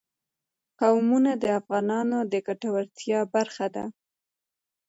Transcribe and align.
قومونه 0.79 1.31
د 1.43 1.45
افغانانو 1.59 2.17
د 2.31 2.33
ګټورتیا 2.47 3.19
برخه 3.35 3.67
ده. 3.75 3.85